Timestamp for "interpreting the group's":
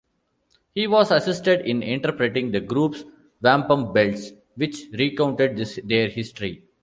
1.83-3.03